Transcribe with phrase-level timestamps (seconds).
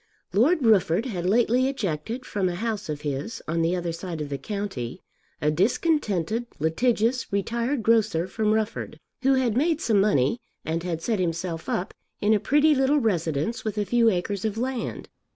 [0.33, 4.29] Lord Rufford had lately ejected from a house of his on the other side of
[4.29, 4.99] the county
[5.39, 11.19] a discontented litigious retired grocer from Rufford, who had made some money and had set
[11.19, 15.07] himself up in a pretty little residence with a few acres of land.